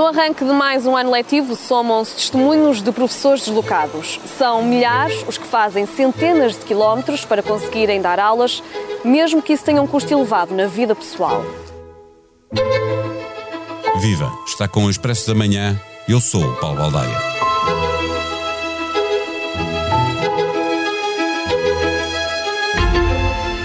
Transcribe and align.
No 0.00 0.06
arranque 0.06 0.46
de 0.46 0.50
mais 0.50 0.86
um 0.86 0.96
ano 0.96 1.10
letivo, 1.10 1.54
somam-se 1.54 2.14
testemunhos 2.14 2.80
de 2.80 2.90
professores 2.90 3.44
deslocados. 3.44 4.18
São 4.38 4.62
milhares 4.62 5.22
os 5.28 5.36
que 5.36 5.46
fazem 5.46 5.84
centenas 5.84 6.58
de 6.58 6.64
quilómetros 6.64 7.26
para 7.26 7.42
conseguirem 7.42 8.00
dar 8.00 8.18
aulas, 8.18 8.62
mesmo 9.04 9.42
que 9.42 9.52
isso 9.52 9.62
tenha 9.62 9.82
um 9.82 9.86
custo 9.86 10.10
elevado 10.10 10.54
na 10.54 10.66
vida 10.66 10.94
pessoal. 10.94 11.44
Viva! 13.98 14.32
Está 14.46 14.66
com 14.66 14.86
o 14.86 14.90
Expresso 14.90 15.26
da 15.26 15.34
Manhã. 15.34 15.78
Eu 16.08 16.18
sou 16.18 16.44
o 16.44 16.56
Paulo 16.56 16.78
Baldaia. 16.78 17.18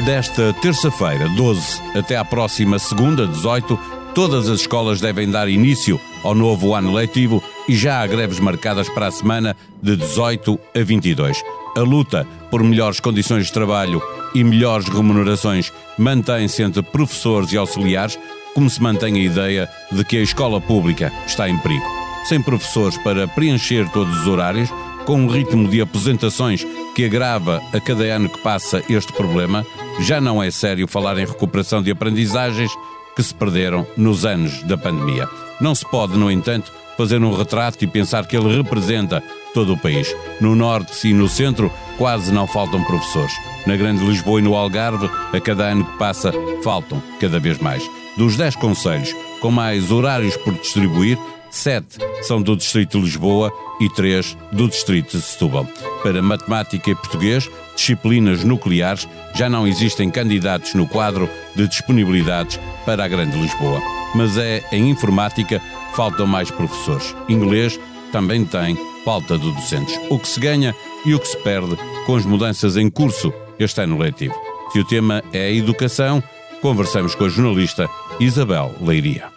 Desta 0.06 0.54
terça-feira, 0.62 1.30
12, 1.30 1.82
até 1.98 2.18
à 2.18 2.26
próxima 2.26 2.78
segunda, 2.78 3.26
18, 3.26 3.95
todas 4.16 4.50
as 4.50 4.62
escolas 4.62 5.02
devem 5.02 5.30
dar 5.30 5.50
início 5.50 6.00
ao 6.24 6.34
novo 6.34 6.74
ano 6.74 6.94
letivo 6.94 7.44
e 7.68 7.76
já 7.76 8.02
há 8.02 8.08
greves 8.08 8.40
marcadas 8.40 8.88
para 8.88 9.08
a 9.08 9.12
semana 9.12 9.58
de 9.84 9.98
18 9.98 10.58
a 10.74 10.82
22. 10.82 11.44
A 11.76 11.82
luta 11.82 12.26
por 12.50 12.64
melhores 12.64 13.02
condições 13.02 13.48
de 13.48 13.52
trabalho 13.52 14.02
e 14.34 14.42
melhores 14.42 14.88
remunerações 14.88 15.72
mantém-se 15.98 16.64
entre 16.64 16.82
professores 16.82 17.52
e 17.52 17.58
auxiliares, 17.58 18.18
como 18.54 18.70
se 18.70 18.82
mantém 18.82 19.16
a 19.16 19.24
ideia 19.24 19.70
de 19.92 20.06
que 20.06 20.18
a 20.18 20.22
escola 20.22 20.62
pública 20.62 21.12
está 21.28 21.50
em 21.50 21.58
perigo. 21.58 21.86
Sem 22.24 22.42
professores 22.42 22.98
para 23.00 23.28
preencher 23.28 23.90
todos 23.90 24.22
os 24.22 24.28
horários, 24.28 24.70
com 25.06 25.20
um 25.20 25.28
ritmo 25.28 25.68
de 25.68 25.82
aposentações 25.82 26.66
que 26.96 27.04
agrava 27.04 27.62
a 27.74 27.82
cada 27.82 28.06
ano 28.06 28.30
que 28.30 28.40
passa 28.40 28.82
este 28.90 29.12
problema, 29.12 29.66
já 30.00 30.22
não 30.22 30.42
é 30.42 30.50
sério 30.50 30.88
falar 30.88 31.18
em 31.18 31.26
recuperação 31.26 31.84
de 31.84 31.92
aprendizagens 31.92 32.72
que 33.16 33.24
se 33.24 33.34
perderam 33.34 33.88
nos 33.96 34.26
anos 34.26 34.62
da 34.64 34.78
pandemia. 34.78 35.28
Não 35.62 35.74
se 35.74 35.90
pode, 35.90 36.18
no 36.18 36.30
entanto, 36.30 36.72
fazer 36.98 37.22
um 37.24 37.36
retrato 37.36 37.84
e 37.84 37.88
pensar 37.88 38.26
que 38.26 38.36
ele 38.36 38.58
representa 38.58 39.24
todo 39.54 39.74
o 39.74 39.78
país. 39.78 40.14
No 40.42 40.56
norte 40.56 41.08
e 41.08 41.14
no 41.14 41.28
centro 41.28 41.72
quase 41.98 42.32
não 42.32 42.48
faltam 42.48 42.84
professores. 42.84 43.34
Na 43.66 43.76
Grande 43.76 44.06
Lisboa 44.06 44.40
e 44.40 44.44
no 44.44 44.56
Algarve, 44.56 45.10
a 45.34 45.40
cada 45.40 45.66
ano 45.66 45.86
que 45.86 45.98
passa, 45.98 46.32
faltam 46.64 47.02
cada 47.20 47.40
vez 47.40 47.58
mais. 47.60 47.90
Dos 48.18 48.38
10 48.38 48.56
conselhos 48.58 49.14
com 49.42 49.52
mais 49.52 49.92
horários 49.92 50.36
por 50.38 50.54
distribuir, 50.54 51.20
sete 51.58 51.98
são 52.22 52.42
do 52.42 52.56
Distrito 52.56 52.98
de 52.98 53.06
Lisboa 53.06 53.52
e 53.80 53.90
três 53.90 54.38
do 54.52 54.68
Distrito 54.68 55.18
de 55.18 55.24
Setúbal. 55.24 55.68
Para 56.02 56.22
matemática 56.22 56.92
e 56.92 56.96
português, 56.96 57.50
disciplinas 57.76 58.44
nucleares, 58.44 59.08
já 59.34 59.50
não 59.50 59.68
existem 59.68 60.10
candidatos 60.10 60.74
no 60.74 60.88
quadro 60.88 61.30
de 61.56 61.68
disponibilidades 61.68 62.60
para 62.86 63.04
a 63.04 63.08
Grande 63.08 63.38
Lisboa. 63.38 63.82
Mas 64.14 64.38
é 64.38 64.64
em 64.72 64.90
informática 64.90 65.62
faltam 65.96 66.28
mais 66.28 66.52
professores. 66.52 67.16
Inglês 67.28 67.80
também 68.12 68.46
tem 68.46 68.78
falta 69.04 69.38
de 69.38 69.52
docentes. 69.52 70.00
O 70.10 70.20
que 70.20 70.28
se 70.28 70.40
ganha 70.40 70.76
e 71.06 71.14
o 71.14 71.20
que 71.20 71.28
se 71.28 71.38
perde 71.38 71.78
com 72.06 72.16
as 72.16 72.26
mudanças 72.26 72.78
em 72.78 72.90
curso 72.90 73.34
este 73.60 73.82
ano 73.82 73.98
letivo. 73.98 74.36
Se 74.72 74.80
o 74.80 74.86
tema 74.86 75.24
é 75.32 75.48
a 75.48 75.52
educação, 75.52 76.22
conversamos 76.62 77.16
com 77.16 77.26
a 77.26 77.30
jornalista 77.30 77.90
Isabel 78.20 78.74
Leiria. 78.82 79.35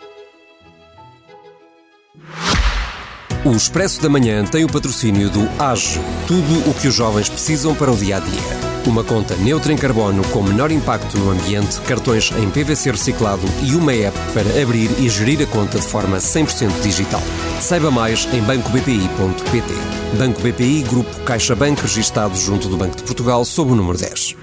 O 3.49 3.57
Expresso 3.57 4.03
da 4.03 4.11
Manhã 4.11 4.45
tem 4.45 4.63
o 4.63 4.69
patrocínio 4.69 5.31
do 5.31 5.49
AGE, 5.59 5.99
tudo 6.27 6.69
o 6.69 6.75
que 6.75 6.87
os 6.87 6.95
jovens 6.95 7.31
precisam 7.31 7.75
para 7.75 7.91
o 7.91 7.97
dia 7.97 8.19
a 8.19 8.21
dia. 8.21 8.43
Uma 8.87 9.03
conta 9.03 9.35
neutra 9.37 9.73
em 9.73 9.77
carbono 9.77 10.23
com 10.29 10.43
menor 10.43 10.71
impacto 10.71 11.17
no 11.17 11.31
ambiente, 11.31 11.81
cartões 11.81 12.31
em 12.33 12.51
PVC 12.51 12.91
reciclado 12.91 13.41
e 13.63 13.75
uma 13.75 13.95
app 13.95 14.15
para 14.35 14.63
abrir 14.63 14.91
e 15.01 15.09
gerir 15.09 15.41
a 15.43 15.47
conta 15.47 15.79
de 15.79 15.87
forma 15.87 16.19
100% 16.19 16.83
digital. 16.83 17.23
Saiba 17.59 17.91
mais 17.91 18.29
em 18.35 18.43
bancobpi.pt. 18.43 19.75
Banco 20.19 20.43
BPI, 20.43 20.83
Grupo 20.83 21.19
CaixaBank, 21.23 21.81
registado 21.81 22.37
junto 22.37 22.69
do 22.69 22.77
Banco 22.77 22.99
de 22.99 23.03
Portugal, 23.03 23.47
sob 23.47 23.73
o 23.73 23.75
número 23.75 23.97
10. 23.97 24.37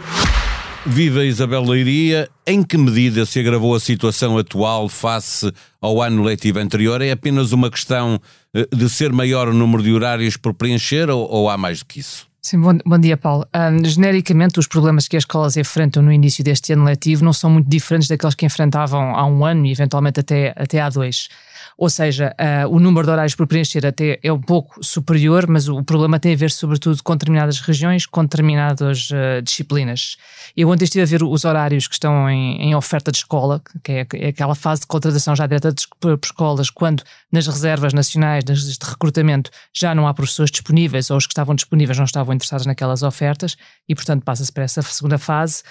Viva 0.87 1.25
Isabel 1.25 1.63
Leiria, 1.63 2.29
em 2.45 2.61
que 2.61 2.77
medida 2.77 3.25
se 3.25 3.39
agravou 3.39 3.73
a 3.73 3.79
situação 3.79 4.37
atual 4.37 4.87
face 4.87 5.51
ao 5.81 5.99
ano 5.99 6.21
letivo 6.21 6.59
anterior? 6.59 7.01
É 7.01 7.09
apenas 7.09 7.51
uma 7.51 7.71
questão 7.71 8.19
eh, 8.53 8.67
de 8.71 8.87
ser 8.87 9.11
maior 9.11 9.47
o 9.47 9.53
número 9.53 9.81
de 9.81 9.91
horários 9.91 10.37
por 10.37 10.53
preencher 10.53 11.09
ou, 11.09 11.27
ou 11.27 11.49
há 11.49 11.57
mais 11.57 11.79
do 11.79 11.85
que 11.85 11.99
isso? 11.99 12.27
Sim, 12.39 12.61
bom, 12.61 12.77
bom 12.85 12.99
dia, 12.99 13.17
Paulo. 13.17 13.47
Um, 13.55 13.83
genericamente, 13.83 14.59
os 14.59 14.67
problemas 14.67 15.07
que 15.07 15.17
as 15.17 15.21
escolas 15.21 15.57
enfrentam 15.57 16.03
no 16.03 16.11
início 16.11 16.43
deste 16.43 16.73
ano 16.73 16.83
letivo 16.83 17.25
não 17.25 17.33
são 17.33 17.49
muito 17.49 17.67
diferentes 17.67 18.07
daqueles 18.07 18.35
que 18.35 18.45
enfrentavam 18.45 19.15
há 19.15 19.25
um 19.25 19.43
ano 19.43 19.65
e 19.65 19.71
eventualmente 19.71 20.19
até, 20.19 20.53
até 20.55 20.79
há 20.79 20.89
dois. 20.89 21.29
Ou 21.77 21.89
seja, 21.89 22.33
uh, 22.39 22.73
o 22.73 22.79
número 22.79 23.05
de 23.05 23.11
horários 23.11 23.35
por 23.35 23.45
preencher 23.45 23.85
até 23.85 24.17
é 24.23 24.31
um 24.31 24.39
pouco 24.39 24.81
superior, 24.81 25.45
mas 25.47 25.67
o, 25.67 25.83
problema 25.83 26.17
tem 26.17 26.33
a 26.33 26.37
ver 26.37 26.49
sobretudo 26.49 27.03
com 27.03 27.13
determinadas 27.13 27.59
regiões, 27.59 28.05
com 28.05 28.23
determinadas 28.23 29.09
uh, 29.09 29.41
disciplinas. 29.43 30.15
Eu 30.55 30.69
ontem 30.69 30.85
estive 30.85 31.03
a 31.03 31.05
ver 31.05 31.21
os 31.21 31.43
horários 31.43 31.87
que 31.87 31.95
estão 31.95 32.29
em, 32.29 32.61
em 32.61 32.75
oferta 32.75 33.11
de 33.11 33.17
escola, 33.17 33.61
que 33.83 33.91
é, 33.91 34.07
é, 34.13 34.27
aquela 34.29 34.55
fase 34.55 34.81
de 34.81 34.87
contratação 34.87 35.35
já 35.35 35.45
direta 35.45 35.73
de, 35.73 35.85
por, 35.99 36.17
por 36.17 36.25
escolas, 36.25 36.69
quando 36.69 37.03
nas 37.29 37.45
reservas 37.45 37.93
nacionais 37.93 38.45
de 38.45 38.77
recrutamento 38.81 39.51
já 39.73 39.93
não 39.93 40.07
há 40.07 40.13
professores 40.13 40.51
disponíveis 40.51 41.09
ou 41.09 41.17
os 41.17 41.27
que 41.27 41.33
estavam 41.33 41.55
disponíveis 41.55 41.97
não 41.97 42.05
estavam 42.05 42.33
interessados 42.33 42.65
naquelas 42.65 43.03
ofertas 43.03 43.57
e, 43.87 43.93
portanto, 43.93 44.23
passa-se 44.23 44.51
para 44.51 44.63
essa 44.63 44.81
segunda 44.81 45.17
fase. 45.17 45.61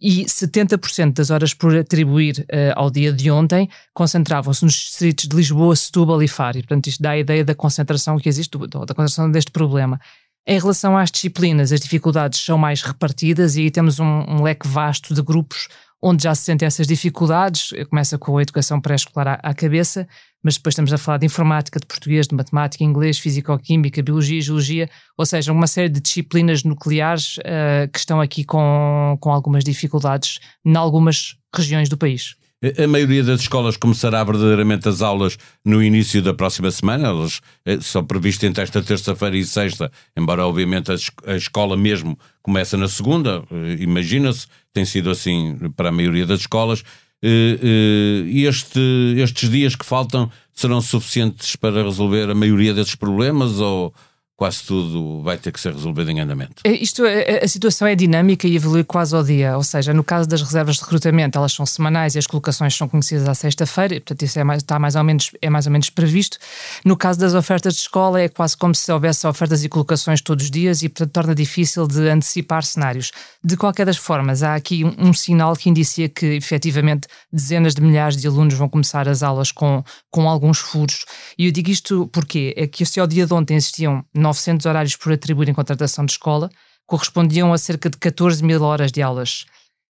E 0.00 0.24
70% 0.24 1.12
das 1.12 1.30
horas 1.30 1.54
por 1.54 1.76
atribuir 1.76 2.40
uh, 2.50 2.72
ao 2.74 2.90
dia 2.90 3.12
de 3.12 3.30
ontem 3.30 3.68
concentravam-se 3.94 4.64
nos 4.64 4.74
distritos 4.74 5.28
de 5.28 5.36
Lisboa 5.36 5.51
Lisboa, 5.52 5.76
Setúbal 5.76 6.22
e 6.22 6.28
Faro. 6.28 6.58
E, 6.58 6.62
portanto, 6.62 6.86
isto 6.86 7.02
dá 7.02 7.10
a 7.10 7.18
ideia 7.18 7.44
da 7.44 7.54
concentração 7.54 8.18
que 8.18 8.28
existe, 8.28 8.56
da 8.56 8.94
concentração 8.94 9.30
deste 9.30 9.50
problema. 9.50 10.00
Em 10.46 10.58
relação 10.58 10.96
às 10.96 11.10
disciplinas, 11.10 11.70
as 11.70 11.80
dificuldades 11.80 12.40
são 12.40 12.58
mais 12.58 12.82
repartidas 12.82 13.56
e 13.56 13.60
aí 13.60 13.70
temos 13.70 14.00
um, 14.00 14.04
um 14.04 14.42
leque 14.42 14.66
vasto 14.66 15.14
de 15.14 15.22
grupos 15.22 15.68
onde 16.04 16.24
já 16.24 16.34
se 16.34 16.42
sentem 16.42 16.66
essas 16.66 16.86
dificuldades. 16.86 17.70
Começa 17.88 18.18
com 18.18 18.36
a 18.36 18.42
educação 18.42 18.80
pré-escolar 18.80 19.28
à, 19.28 19.50
à, 19.50 19.54
cabeça, 19.54 20.08
mas 20.42 20.54
depois 20.56 20.72
estamos 20.72 20.92
a 20.92 20.98
falar 20.98 21.18
de 21.18 21.26
informática, 21.26 21.78
de 21.78 21.86
português, 21.86 22.26
de 22.26 22.34
matemática, 22.34 22.82
inglês, 22.82 23.20
físico-química, 23.20 24.02
biologia, 24.02 24.40
geologia, 24.40 24.90
ou 25.16 25.24
seja, 25.24 25.52
uma 25.52 25.68
série 25.68 25.88
de 25.88 26.00
disciplinas 26.00 26.64
nucleares 26.64 27.36
uh, 27.38 27.88
que 27.92 28.00
estão 28.00 28.20
aqui 28.20 28.42
com, 28.42 29.16
com 29.20 29.30
algumas 29.30 29.62
dificuldades 29.62 30.40
em 30.64 30.74
algumas 30.74 31.36
regiões 31.54 31.88
do 31.88 31.96
país. 31.96 32.34
A 32.78 32.86
maioria 32.86 33.24
das 33.24 33.40
escolas 33.40 33.76
começará 33.76 34.22
verdadeiramente 34.22 34.88
as 34.88 35.02
aulas 35.02 35.36
no 35.64 35.82
início 35.82 36.22
da 36.22 36.32
próxima 36.32 36.70
semana. 36.70 37.08
Elas 37.08 37.40
eh, 37.64 37.80
são 37.80 38.04
previstas 38.04 38.48
entre 38.48 38.62
esta 38.62 38.80
terça-feira 38.80 39.36
e 39.36 39.44
sexta, 39.44 39.90
embora 40.16 40.46
obviamente 40.46 40.92
a 41.26 41.34
escola 41.34 41.76
mesmo 41.76 42.16
começa 42.40 42.76
na 42.76 42.86
segunda. 42.86 43.42
Eh, 43.50 43.78
imagina-se, 43.80 44.46
tem 44.72 44.84
sido 44.84 45.10
assim 45.10 45.58
para 45.74 45.88
a 45.88 45.92
maioria 45.92 46.24
das 46.24 46.40
escolas. 46.40 46.84
Eh, 47.20 48.22
e 48.26 48.46
este, 48.46 48.80
estes 49.18 49.50
dias 49.50 49.74
que 49.74 49.84
faltam 49.84 50.30
serão 50.54 50.80
suficientes 50.80 51.56
para 51.56 51.82
resolver 51.82 52.30
a 52.30 52.34
maioria 52.34 52.72
desses 52.72 52.94
problemas 52.94 53.58
ou 53.58 53.92
quase 54.42 54.64
tudo 54.64 55.22
vai 55.22 55.38
ter 55.38 55.52
que 55.52 55.60
ser 55.60 55.72
resolvido 55.72 56.10
em 56.10 56.18
andamento. 56.18 56.62
É, 56.64 56.72
isto, 56.72 57.04
a, 57.04 57.08
é, 57.08 57.36
é, 57.36 57.44
a 57.44 57.46
situação 57.46 57.86
é 57.86 57.94
dinâmica 57.94 58.48
e 58.48 58.56
evolui 58.56 58.82
quase 58.82 59.14
ao 59.14 59.22
dia, 59.22 59.56
ou 59.56 59.62
seja, 59.62 59.94
no 59.94 60.02
caso 60.02 60.28
das 60.28 60.42
reservas 60.42 60.74
de 60.74 60.82
recrutamento, 60.82 61.38
elas 61.38 61.52
são 61.52 61.64
semanais 61.64 62.16
e 62.16 62.18
as 62.18 62.26
colocações 62.26 62.74
são 62.74 62.88
conhecidas 62.88 63.28
à 63.28 63.34
sexta-feira, 63.36 63.94
portanto 64.00 64.22
isso 64.22 64.40
é 64.40 64.42
mais, 64.42 64.60
está 64.60 64.80
mais 64.80 64.96
ou 64.96 65.04
menos, 65.04 65.30
é 65.40 65.48
mais 65.48 65.66
ou 65.66 65.70
menos 65.70 65.90
previsto. 65.90 66.38
No 66.84 66.96
caso 66.96 67.20
das 67.20 67.34
ofertas 67.34 67.74
de 67.74 67.82
escola, 67.82 68.20
é 68.20 68.28
quase 68.28 68.56
como 68.56 68.74
se 68.74 68.90
houvesse 68.90 69.24
ofertas 69.28 69.62
e 69.62 69.68
colocações 69.68 70.20
todos 70.20 70.46
os 70.46 70.50
dias 70.50 70.82
e, 70.82 70.88
portanto, 70.88 71.12
torna 71.12 71.36
difícil 71.36 71.86
de 71.86 72.08
antecipar 72.08 72.64
cenários. 72.64 73.12
De 73.44 73.56
qualquer 73.56 73.86
das 73.86 73.96
formas, 73.96 74.42
há 74.42 74.56
aqui 74.56 74.84
um, 74.84 75.10
um 75.10 75.12
sinal 75.12 75.54
que 75.54 75.70
indicia 75.70 76.08
que, 76.08 76.26
efetivamente, 76.26 77.06
dezenas 77.32 77.76
de 77.76 77.80
milhares 77.80 78.16
de 78.16 78.26
alunos 78.26 78.54
vão 78.54 78.68
começar 78.68 79.08
as 79.08 79.22
aulas 79.22 79.52
com, 79.52 79.84
com 80.10 80.28
alguns 80.28 80.58
furos. 80.58 81.04
E 81.38 81.46
eu 81.46 81.52
digo 81.52 81.70
isto 81.70 82.10
porque 82.12 82.52
é 82.56 82.66
que 82.66 82.84
se 82.84 82.98
ao 82.98 83.06
dia 83.06 83.24
de 83.24 83.32
ontem 83.32 83.54
existiam 83.54 84.04
900 84.32 84.66
horários 84.66 84.96
por 84.96 85.12
atribuir 85.12 85.48
em 85.48 85.54
contratação 85.54 86.04
de 86.04 86.12
escola, 86.12 86.50
correspondiam 86.86 87.52
a 87.52 87.58
cerca 87.58 87.88
de 87.88 87.96
14 87.98 88.42
mil 88.42 88.62
horas 88.62 88.90
de 88.90 89.02
aulas. 89.02 89.44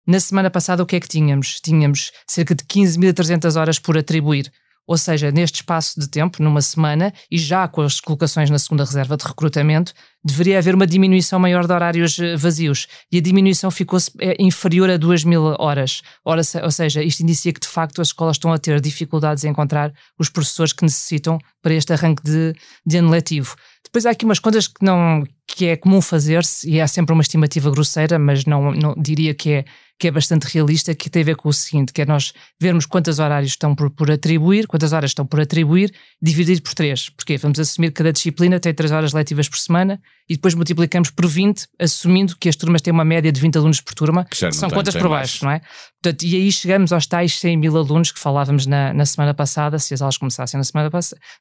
Na 0.05 0.19
semana 0.19 0.49
passada, 0.49 0.81
o 0.81 0.85
que 0.85 0.95
é 0.95 0.99
que 0.99 1.07
tínhamos? 1.07 1.59
Tínhamos 1.61 2.11
cerca 2.27 2.55
de 2.55 2.63
15.300 2.63 3.59
horas 3.59 3.79
por 3.79 3.97
atribuir. 3.97 4.51
Ou 4.87 4.97
seja, 4.97 5.31
neste 5.31 5.57
espaço 5.57 5.99
de 5.99 6.09
tempo, 6.09 6.41
numa 6.41 6.61
semana, 6.61 7.13
e 7.29 7.37
já 7.37 7.67
com 7.67 7.81
as 7.81 8.01
colocações 8.01 8.49
na 8.49 8.57
segunda 8.57 8.83
reserva 8.83 9.15
de 9.15 9.25
recrutamento, 9.25 9.93
deveria 10.23 10.59
haver 10.59 10.75
uma 10.75 10.85
diminuição 10.85 11.39
maior 11.39 11.65
de 11.65 11.73
horários 11.73 12.19
eh, 12.19 12.35
vazios. 12.35 12.87
E 13.11 13.17
a 13.17 13.21
diminuição 13.21 13.71
ficou 13.71 13.99
é, 14.19 14.35
inferior 14.39 14.89
a 14.89 14.97
2 14.97 15.23
mil 15.23 15.43
horas. 15.59 16.01
Ora, 16.23 16.41
ou 16.63 16.71
seja, 16.71 17.03
isto 17.03 17.21
indicia 17.21 17.51
que 17.51 17.59
de 17.59 17.67
facto 17.67 18.01
as 18.01 18.09
escolas 18.09 18.35
estão 18.35 18.53
a 18.53 18.57
ter 18.57 18.79
dificuldades 18.79 19.43
em 19.43 19.49
encontrar 19.49 19.93
os 20.17 20.29
professores 20.29 20.73
que 20.73 20.83
necessitam 20.83 21.39
para 21.61 21.73
este 21.73 21.93
arranque 21.93 22.23
de, 22.23 22.53
de 22.85 22.97
ano 22.97 23.09
letivo. 23.09 23.55
Depois 23.83 24.05
há 24.05 24.11
aqui 24.11 24.25
umas 24.25 24.39
contas 24.39 24.67
que 24.67 24.85
não 24.85 25.23
que 25.47 25.65
é 25.65 25.75
comum 25.75 26.01
fazer-se 26.01 26.69
e 26.69 26.79
é 26.79 26.87
sempre 26.87 27.11
uma 27.13 27.21
estimativa 27.21 27.69
grosseira, 27.69 28.17
mas 28.17 28.45
não, 28.45 28.71
não 28.71 28.95
diria 28.97 29.33
que 29.33 29.51
é 29.51 29.65
que 30.01 30.07
é 30.07 30.11
bastante 30.11 30.45
realista, 30.45 30.95
que 30.95 31.11
tem 31.11 31.21
a 31.21 31.25
ver 31.25 31.35
com 31.35 31.47
o 31.47 31.53
seguinte, 31.53 31.93
que 31.93 32.01
é 32.01 32.05
nós 32.07 32.33
vermos 32.59 32.87
quantos 32.87 33.19
horários 33.19 33.51
estão 33.51 33.75
por, 33.75 33.91
por 33.91 34.09
atribuir, 34.09 34.65
quantas 34.65 34.93
horas 34.93 35.11
estão 35.11 35.27
por 35.27 35.39
atribuir, 35.39 35.93
dividir 36.19 36.59
por 36.59 36.73
três. 36.73 37.11
Porque 37.11 37.37
vamos 37.37 37.59
assumir 37.59 37.89
que 37.89 37.97
cada 37.97 38.11
disciplina 38.11 38.59
tem 38.59 38.73
três 38.73 38.91
horas 38.91 39.13
letivas 39.13 39.47
por 39.47 39.59
semana 39.59 40.01
e 40.29 40.35
depois 40.35 40.53
multiplicamos 40.53 41.09
por 41.09 41.27
20, 41.27 41.67
assumindo 41.77 42.37
que 42.39 42.47
as 42.47 42.55
turmas 42.55 42.81
têm 42.81 42.93
uma 42.93 43.03
média 43.03 43.31
de 43.31 43.41
20 43.41 43.57
alunos 43.57 43.81
por 43.81 43.93
turma, 43.93 44.23
que, 44.23 44.29
que 44.29 44.51
são 44.53 44.69
tem, 44.69 44.77
contas 44.77 44.93
tem 44.93 45.01
por 45.01 45.09
baixo, 45.09 45.43
mais. 45.43 45.61
não 45.61 45.67
é? 45.67 45.69
Portanto, 46.01 46.23
e 46.23 46.35
aí 46.35 46.51
chegamos 46.51 46.93
aos 46.93 47.05
tais 47.05 47.37
100 47.37 47.57
mil 47.57 47.77
alunos 47.77 48.11
que 48.11 48.19
falávamos 48.19 48.65
na, 48.65 48.93
na 48.93 49.05
semana 49.05 49.33
passada, 49.33 49.77
se 49.77 49.93
as 49.93 50.01
aulas 50.01 50.17
começassem 50.17 50.57
na 50.57 50.63
semana, 50.63 50.89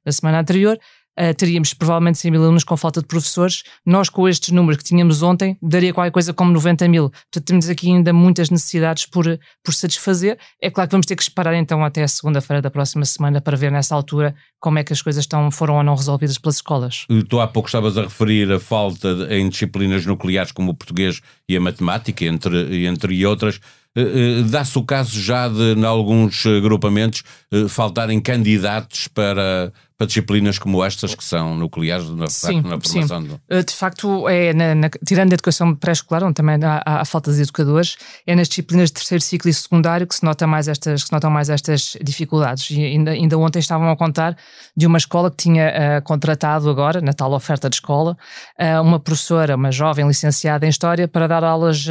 na 0.04 0.12
semana 0.12 0.40
anterior, 0.40 0.78
uh, 1.20 1.34
teríamos 1.34 1.74
provavelmente 1.74 2.18
100 2.18 2.30
mil 2.30 2.42
alunos 2.42 2.64
com 2.64 2.76
falta 2.76 3.00
de 3.00 3.06
professores. 3.06 3.62
Nós, 3.84 4.08
com 4.08 4.28
estes 4.28 4.50
números 4.50 4.78
que 4.78 4.84
tínhamos 4.84 5.22
ontem, 5.22 5.58
daria 5.60 5.92
qualquer 5.92 6.10
coisa 6.10 6.32
como 6.32 6.52
90 6.52 6.88
mil. 6.88 7.10
Portanto, 7.10 7.44
temos 7.44 7.68
aqui 7.68 7.88
ainda 7.88 8.12
muitas 8.12 8.50
necessidades 8.50 9.06
por, 9.06 9.38
por 9.62 9.74
satisfazer. 9.74 10.38
É 10.60 10.70
claro 10.70 10.88
que 10.88 10.92
vamos 10.92 11.06
ter 11.06 11.16
que 11.16 11.22
esperar 11.22 11.54
então 11.54 11.84
até 11.84 12.02
a 12.02 12.08
segunda-feira 12.08 12.62
da 12.62 12.70
próxima 12.70 13.04
semana 13.04 13.40
para 13.40 13.56
ver 13.56 13.70
nessa 13.70 13.94
altura 13.94 14.34
como 14.58 14.78
é 14.78 14.84
que 14.84 14.92
as 14.92 15.02
coisas 15.02 15.24
estão, 15.24 15.50
foram 15.50 15.76
ou 15.76 15.82
não 15.82 15.94
resolvidas 15.94 16.38
pelas 16.38 16.56
escolas. 16.56 17.06
Tu 17.28 17.40
há 17.40 17.46
pouco 17.46 17.68
estavas 17.68 17.96
a 17.98 18.02
referir 18.02 18.50
a 18.52 18.60
falta 18.60 19.08
em 19.30 19.48
disciplinas 19.48 20.06
nucleares 20.06 20.52
como 20.52 20.72
o 20.72 20.74
português 20.74 21.20
e 21.48 21.56
a 21.56 21.60
matemática, 21.60 22.24
entre, 22.24 22.86
entre 22.86 23.24
outras. 23.26 23.60
Uh, 23.96 24.44
Dá-se 24.44 24.78
o 24.78 24.84
caso 24.84 25.20
já 25.20 25.48
de, 25.48 25.74
em 25.74 25.84
alguns 25.84 26.46
agrupamentos, 26.46 27.22
faltarem 27.68 28.20
candidatos 28.20 29.08
para, 29.08 29.72
para 30.00 30.06
disciplinas 30.06 30.58
como 30.58 30.82
estas 30.82 31.14
que 31.14 31.22
são 31.22 31.54
nucleares 31.54 32.08
na, 32.08 32.26
sim, 32.26 32.62
na 32.62 32.80
formação? 32.80 33.20
Sim. 33.20 33.38
Do... 33.50 33.64
De 33.64 33.74
facto, 33.74 34.26
é 34.30 34.54
na, 34.54 34.74
na, 34.74 34.88
tirando 35.04 35.32
a 35.32 35.34
educação 35.34 35.74
pré-escolar, 35.74 36.24
onde 36.24 36.32
também 36.32 36.58
há, 36.64 36.82
há, 36.86 37.04
falta 37.04 37.30
de 37.30 37.42
educadores, 37.42 37.98
é 38.26 38.34
nas 38.34 38.48
disciplinas 38.48 38.88
de 38.88 38.94
terceiro 38.94 39.22
ciclo 39.22 39.50
e 39.50 39.52
secundário 39.52 40.06
que 40.06 40.14
se, 40.14 40.24
nota 40.24 40.46
mais 40.46 40.68
estas, 40.68 41.02
que 41.02 41.08
se 41.08 41.12
notam 41.12 41.30
mais 41.30 41.50
estas 41.50 41.98
dificuldades. 42.02 42.70
E 42.70 42.82
ainda, 42.82 43.10
ainda 43.10 43.36
ontem 43.36 43.58
estavam 43.58 43.90
a 43.90 43.96
contar 43.96 44.34
de 44.74 44.86
uma 44.86 44.96
escola 44.96 45.30
que 45.30 45.36
tinha 45.36 45.68
uh, 45.68 46.02
contratado 46.02 46.70
agora, 46.70 47.02
na 47.02 47.12
tal 47.12 47.34
oferta 47.34 47.68
de 47.68 47.76
escola, 47.76 48.16
uh, 48.58 48.80
uma 48.80 48.98
professora, 48.98 49.54
uma 49.54 49.70
jovem 49.70 50.08
licenciada 50.08 50.64
em 50.64 50.70
História, 50.70 51.06
para 51.06 51.26
dar 51.26 51.44
aulas 51.44 51.84
uh, 51.86 51.90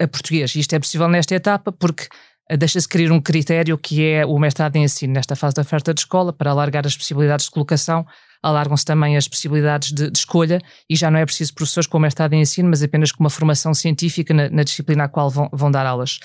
a, 0.00 0.04
a 0.04 0.08
português. 0.08 0.54
E 0.54 0.60
isto 0.60 0.72
é 0.72 0.78
possível 0.78 1.06
nesta 1.06 1.34
etapa 1.34 1.70
porque 1.70 2.08
deixa-se 2.54 2.88
criar 2.88 3.12
um 3.12 3.20
critério 3.20 3.76
que 3.76 4.04
é 4.04 4.24
o 4.24 4.38
mestrado 4.38 4.76
em 4.76 4.84
ensino 4.84 5.12
nesta 5.12 5.34
fase 5.34 5.54
da 5.54 5.62
oferta 5.62 5.92
de 5.92 6.00
escola 6.00 6.32
para 6.32 6.50
alargar 6.50 6.86
as 6.86 6.96
possibilidades 6.96 7.46
de 7.46 7.50
colocação, 7.50 8.06
alargam-se 8.42 8.84
também 8.84 9.16
as 9.16 9.26
possibilidades 9.26 9.92
de, 9.92 10.10
de, 10.10 10.18
escolha 10.18 10.60
e 10.88 10.94
já 10.94 11.10
não 11.10 11.18
é 11.18 11.24
preciso 11.24 11.54
professores 11.54 11.88
com 11.88 11.98
mestrado 11.98 12.34
em 12.34 12.40
ensino, 12.40 12.68
mas 12.68 12.82
apenas 12.82 13.10
com 13.10 13.24
uma 13.24 13.30
formação 13.30 13.74
científica 13.74 14.32
na, 14.32 14.48
na 14.48 14.62
disciplina 14.62 15.04
à 15.04 15.08
qual 15.08 15.30
vão, 15.30 15.48
vão 15.52 15.70
dar 15.70 15.86
aulas. 15.86 16.20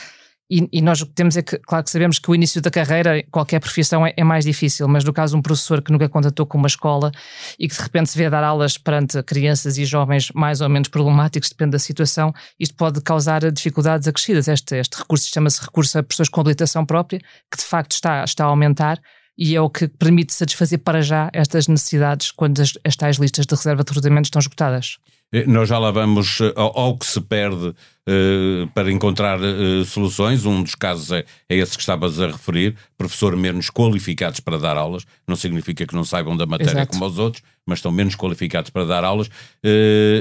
E, 0.53 0.67
e, 0.69 0.81
nós 0.81 1.01
o 1.01 1.05
que 1.05 1.13
temos 1.13 1.37
é 1.37 1.41
que, 1.41 1.57
claro 1.59 1.81
que 1.85 1.89
sabemos 1.89 2.19
que 2.19 2.29
o 2.29 2.35
início 2.35 2.61
da 2.61 2.69
carreira, 2.69 3.23
qualquer 3.31 3.61
profissão 3.61 4.05
é, 4.05 4.13
é, 4.17 4.21
mais 4.21 4.43
difícil, 4.43 4.85
mas 4.85 5.05
no 5.05 5.13
caso 5.13 5.37
um 5.37 5.41
professor 5.41 5.81
que 5.81 5.93
nunca 5.93 6.09
contatou 6.09 6.45
com 6.45 6.57
uma 6.57 6.67
escola 6.67 7.09
e 7.57 7.69
que 7.69 7.73
de 7.73 7.81
repente 7.81 8.09
se 8.09 8.17
vê 8.17 8.29
dar 8.29 8.43
aulas 8.43 8.77
perante 8.77 9.23
crianças 9.23 9.77
e 9.77 9.85
jovens 9.85 10.29
mais 10.35 10.59
ou 10.59 10.67
menos 10.67 10.89
problemáticos, 10.89 11.49
depende 11.49 11.71
da 11.71 11.79
situação, 11.79 12.33
isto 12.59 12.75
pode 12.75 12.99
causar 12.99 13.49
dificuldades 13.49 14.09
acrescidas. 14.09 14.49
Este, 14.49 14.75
este 14.75 14.97
recurso 14.97 15.29
chama-se 15.33 15.61
recurso 15.61 15.97
a 15.97 16.03
pessoas 16.03 16.27
com 16.27 16.41
habilitação 16.41 16.85
própria, 16.85 17.19
que 17.49 17.57
de 17.57 17.63
facto 17.63 17.93
está, 17.93 18.21
está 18.25 18.43
a 18.43 18.47
aumentar 18.47 18.99
e 19.37 19.55
é 19.55 19.61
o 19.61 19.69
que 19.69 19.87
permite 19.87 20.33
satisfazer 20.33 20.79
para 20.79 21.01
já 21.01 21.29
estas 21.31 21.69
necessidades 21.69 22.29
quando 22.29 22.59
as, 22.61 22.73
as 22.83 22.97
tais 22.97 23.15
listas 23.15 23.45
de 23.45 23.55
reserva 23.55 23.85
de 23.85 23.89
recrutamento 23.89 24.25
estão 24.25 24.41
esgotadas. 24.41 24.97
Eh, 25.33 25.45
nós 25.47 25.69
já 25.69 25.79
lá 25.79 25.91
vamos 25.91 26.41
eh, 26.41 26.53
ao, 26.55 26.97
que 26.97 27.05
se 27.05 27.21
perde 27.21 27.67
uh, 27.67 28.67
para 28.73 28.91
encontrar 28.91 29.39
soluções. 29.85 30.45
Um 30.45 30.61
dos 30.61 30.75
casos 30.75 31.11
é, 31.11 31.23
é, 31.49 31.55
esse 31.55 31.75
que 31.75 31.81
estavas 31.81 32.19
a 32.19 32.27
referir: 32.27 32.75
professor 32.97 33.35
menos 33.37 33.69
qualificados 33.69 34.41
para 34.41 34.57
dar 34.57 34.75
aulas. 34.75 35.05
Não 35.27 35.35
significa 35.35 35.87
que 35.87 35.95
não 35.95 36.03
saibam 36.03 36.35
da 36.35 36.45
matéria 36.45 36.71
Exato. 36.71 36.91
como 36.91 37.05
os 37.05 37.17
outros, 37.17 37.43
mas 37.65 37.79
estão 37.79 37.91
menos 37.91 38.15
qualificados 38.15 38.69
para 38.69 38.85
dar 38.85 39.03
aulas. 39.03 39.29